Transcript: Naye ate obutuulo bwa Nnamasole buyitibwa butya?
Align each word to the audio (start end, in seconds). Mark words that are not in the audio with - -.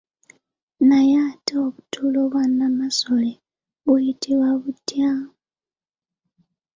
Naye 0.89 1.15
ate 1.29 1.53
obutuulo 1.65 2.19
bwa 2.31 2.43
Nnamasole 2.49 3.31
buyitibwa 3.85 4.49
butya? 4.61 5.09